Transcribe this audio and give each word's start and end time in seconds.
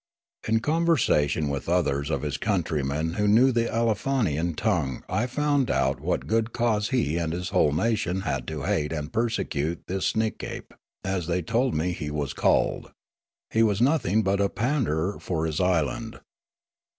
In 0.47 0.61
conversation 0.61 1.47
with 1.47 1.69
others 1.69 2.09
of 2.09 2.23
his 2.23 2.37
countrymen 2.37 3.13
who 3.21 3.27
knew 3.27 3.51
the 3.51 3.65
Aleofanian 3.69 4.55
tongue 4.55 5.03
I 5.07 5.27
found 5.27 5.69
out 5.69 5.99
what 6.01 6.25
good 6.25 6.53
cause 6.53 6.89
he 6.89 7.19
and 7.19 7.31
his 7.33 7.49
whole 7.49 7.71
nation 7.71 8.21
had 8.21 8.47
to 8.47 8.63
hate 8.63 8.91
and 8.91 9.13
persecute 9.13 9.83
this 9.85 10.13
Sneekape, 10.13 10.73
as, 11.05 11.27
they 11.27 11.43
told 11.43 11.75
me 11.75 11.91
he 11.91 12.09
was 12.09 12.33
called. 12.33 12.89
He 13.51 13.61
was 13.61 13.79
nothing 13.79 14.23
but 14.23 14.41
a 14.41 14.49
pander 14.49 15.19
for 15.19 15.45
his 15.45 15.59
island. 15.59 16.19